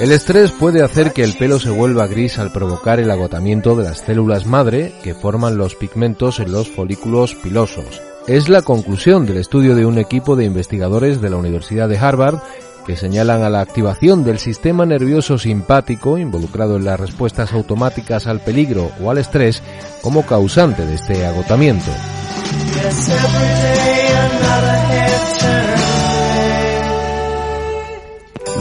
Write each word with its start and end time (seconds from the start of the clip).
El 0.00 0.10
estrés 0.10 0.50
puede 0.50 0.82
hacer 0.82 1.12
que 1.12 1.22
el 1.22 1.34
pelo 1.34 1.60
se 1.60 1.70
vuelva 1.70 2.08
gris 2.08 2.38
al 2.38 2.50
provocar 2.50 2.98
el 2.98 3.10
agotamiento 3.10 3.76
de 3.76 3.84
las 3.84 3.98
células 3.98 4.44
madre 4.44 4.92
que 5.04 5.14
forman 5.14 5.56
los 5.56 5.76
pigmentos 5.76 6.40
en 6.40 6.50
los 6.50 6.68
folículos 6.68 7.36
pilosos. 7.36 8.02
Es 8.26 8.48
la 8.48 8.62
conclusión 8.62 9.24
del 9.24 9.36
estudio 9.36 9.76
de 9.76 9.86
un 9.86 9.98
equipo 9.98 10.34
de 10.34 10.46
investigadores 10.46 11.20
de 11.20 11.30
la 11.30 11.36
Universidad 11.36 11.88
de 11.88 11.98
Harvard 11.98 12.40
que 12.86 12.96
señalan 12.96 13.42
a 13.42 13.50
la 13.50 13.60
activación 13.60 14.24
del 14.24 14.38
sistema 14.38 14.84
nervioso 14.84 15.38
simpático 15.38 16.18
involucrado 16.18 16.76
en 16.76 16.84
las 16.84 16.98
respuestas 16.98 17.52
automáticas 17.52 18.26
al 18.26 18.40
peligro 18.40 18.90
o 19.00 19.10
al 19.10 19.18
estrés 19.18 19.62
como 20.02 20.26
causante 20.26 20.84
de 20.84 20.94
este 20.94 21.24
agotamiento. 21.24 21.90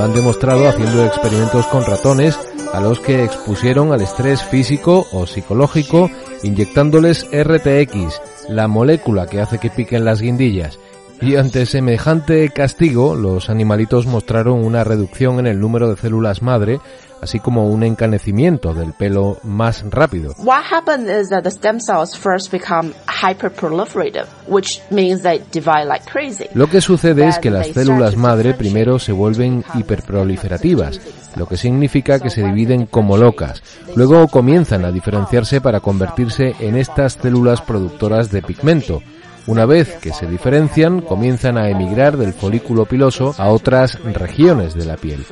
Lo 0.00 0.06
han 0.06 0.14
demostrado 0.14 0.66
haciendo 0.66 1.04
experimentos 1.04 1.66
con 1.66 1.84
ratones 1.84 2.40
a 2.72 2.80
los 2.80 3.00
que 3.00 3.22
expusieron 3.22 3.92
al 3.92 4.00
estrés 4.00 4.42
físico 4.42 5.06
o 5.12 5.26
psicológico 5.26 6.10
inyectándoles 6.42 7.26
RTX, 7.30 8.48
la 8.48 8.66
molécula 8.66 9.26
que 9.26 9.42
hace 9.42 9.58
que 9.58 9.68
piquen 9.68 10.06
las 10.06 10.22
guindillas, 10.22 10.78
y 11.20 11.36
ante 11.36 11.66
semejante 11.66 12.48
castigo, 12.48 13.14
los 13.14 13.50
animalitos 13.50 14.06
mostraron 14.06 14.64
una 14.64 14.84
reducción 14.84 15.38
en 15.38 15.46
el 15.46 15.60
número 15.60 15.90
de 15.90 16.00
células 16.00 16.40
madre, 16.40 16.80
así 17.22 17.40
como 17.40 17.68
un 17.68 17.82
encanecimiento 17.82 18.74
del 18.74 18.92
pelo 18.92 19.38
más 19.42 19.84
rápido. 19.90 20.34
What 20.38 20.62
happens 20.70 21.08
is 21.08 21.28
that 21.30 21.42
the 21.42 21.50
stem 21.50 21.80
cells 21.80 22.16
first 22.16 22.50
become 22.50 22.92
hyperproliferative, 23.06 24.26
which 24.46 24.80
means 24.90 25.22
they 25.22 25.40
divide 25.52 25.86
like 25.86 26.04
crazy. 26.10 26.46
Lo 26.54 26.68
que 26.68 26.80
sucede 26.80 27.28
es 27.28 27.38
que 27.38 27.50
las 27.50 27.68
células 27.68 28.16
madre 28.16 28.54
primero 28.54 28.98
se 28.98 29.12
vuelven 29.12 29.64
hiperproliferativas, 29.74 31.00
lo 31.36 31.46
que 31.46 31.56
significa 31.56 32.18
que 32.18 32.30
se 32.30 32.42
dividen 32.42 32.86
como 32.86 33.16
locas. 33.16 33.62
Luego 33.94 34.28
comienzan 34.28 34.84
a 34.84 34.92
diferenciarse 34.92 35.60
para 35.60 35.80
convertirse 35.80 36.54
en 36.60 36.76
estas 36.76 37.14
células 37.14 37.60
productoras 37.62 38.30
de 38.30 38.42
pigmento 38.42 39.02
una 39.46 39.66
vez 39.66 39.96
que 40.00 40.12
se 40.12 40.26
diferencian, 40.26 41.00
comienzan 41.00 41.58
a 41.58 41.68
emigrar 41.68 42.16
del 42.16 42.32
folículo 42.32 42.84
piloso 42.84 43.34
a 43.38 43.48
otras 43.48 43.98
regiones 44.02 44.74
de 44.74 44.84
la 44.84 44.96
piel. 44.96 45.24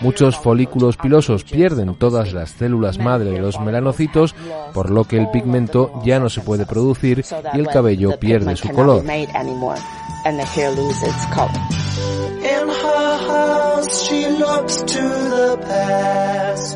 Muchos 0.00 0.36
folículos 0.38 0.96
pilosos 0.96 1.44
pierden 1.44 1.94
todas 1.94 2.32
las 2.32 2.50
células 2.50 2.98
madre 2.98 3.30
de 3.30 3.40
los 3.40 3.60
melanocitos, 3.60 4.34
por 4.72 4.90
lo 4.90 5.04
que 5.04 5.18
el 5.18 5.30
pigmento 5.30 6.00
ya 6.04 6.18
no 6.18 6.28
se 6.28 6.40
puede 6.40 6.66
producir 6.66 7.24
y 7.54 7.58
el 7.58 7.68
cabello 7.68 8.18
pierde 8.18 8.56
su 8.56 8.68
color. 8.70 9.04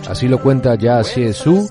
Así 0.08 0.28
lo 0.28 0.42
cuenta 0.42 0.74
Ya 0.76 1.02
Xie-su, 1.02 1.68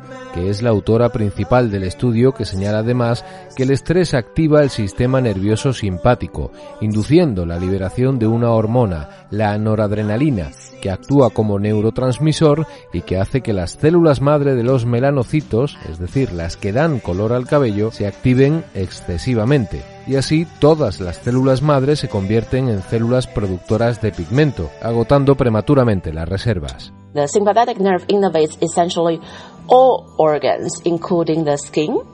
es 0.47 0.61
la 0.61 0.69
autora 0.69 1.09
principal 1.09 1.71
del 1.71 1.83
estudio 1.83 2.31
que 2.31 2.45
señala 2.45 2.79
además 2.79 3.25
que 3.55 3.63
el 3.63 3.71
estrés 3.71 4.13
activa 4.13 4.61
el 4.61 4.69
sistema 4.69 5.19
nervioso 5.19 5.73
simpático, 5.73 6.51
induciendo 6.81 7.45
la 7.45 7.57
liberación 7.57 8.19
de 8.19 8.27
una 8.27 8.51
hormona, 8.51 9.27
la 9.31 9.57
noradrenalina, 9.57 10.51
que 10.81 10.91
actúa 10.91 11.31
como 11.31 11.59
neurotransmisor 11.59 12.65
y 12.93 13.01
que 13.01 13.17
hace 13.17 13.41
que 13.41 13.53
las 13.53 13.71
células 13.71 14.21
madre 14.21 14.55
de 14.55 14.63
los 14.63 14.85
melanocitos, 14.85 15.77
es 15.89 15.99
decir, 15.99 16.31
las 16.31 16.55
que 16.57 16.71
dan 16.71 16.99
color 16.99 17.33
al 17.33 17.47
cabello, 17.47 17.91
se 17.91 18.07
activen 18.07 18.63
excesivamente. 18.73 19.83
Y 20.07 20.15
así 20.15 20.47
todas 20.59 20.99
las 20.99 21.17
células 21.17 21.61
madre 21.61 21.95
se 21.95 22.07
convierten 22.07 22.69
en 22.69 22.81
células 22.81 23.27
productoras 23.27 24.01
de 24.01 24.11
pigmento, 24.11 24.69
agotando 24.81 25.35
prematuramente 25.35 26.13
las 26.13 26.27
reservas. 26.27 26.93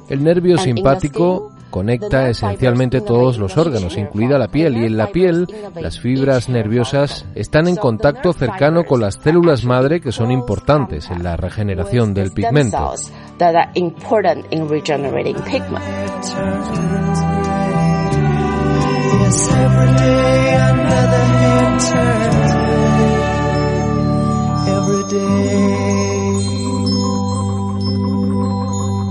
El 0.09 0.23
nervio 0.23 0.57
simpático 0.57 1.51
conecta 1.69 2.29
esencialmente 2.29 3.01
todos 3.01 3.37
los 3.37 3.57
órganos, 3.57 3.97
incluida 3.97 4.37
la 4.37 4.47
piel, 4.47 4.77
y 4.77 4.85
en 4.85 4.95
la 4.95 5.07
piel 5.07 5.47
las 5.75 5.99
fibras 5.99 6.47
nerviosas 6.47 7.25
están 7.35 7.67
en 7.67 7.75
contacto 7.75 8.31
cercano 8.31 8.85
con 8.85 9.01
las 9.01 9.15
células 9.15 9.65
madre 9.65 9.99
que 9.99 10.13
son 10.13 10.31
importantes 10.31 11.09
en 11.09 11.23
la 11.23 11.35
regeneración 11.35 12.13
del 12.13 12.31
pigmento. 12.31 12.93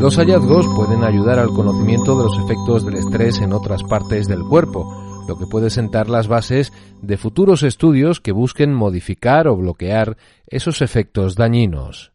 Los 0.04 0.18
hallazgos 0.18 0.66
pueden 0.76 1.02
ayudar 1.02 1.38
al 1.38 1.48
conocimiento 1.48 2.14
de 2.18 2.24
los 2.24 2.38
efectos 2.38 2.84
del 2.84 2.96
estrés 2.96 3.40
en 3.40 3.54
otras 3.54 3.82
partes 3.82 4.28
del 4.28 4.42
cuerpo, 4.42 5.24
lo 5.26 5.38
que 5.38 5.46
puede 5.46 5.70
sentar 5.70 6.10
las 6.10 6.28
bases 6.28 6.74
de 7.00 7.16
futuros 7.16 7.62
estudios 7.62 8.20
que 8.20 8.32
busquen 8.32 8.74
modificar 8.74 9.48
o 9.48 9.56
bloquear 9.56 10.18
esos 10.46 10.82
efectos 10.82 11.36
dañinos. 11.36 12.13